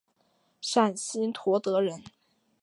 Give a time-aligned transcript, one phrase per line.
[0.61, 2.03] 陕西绥德人。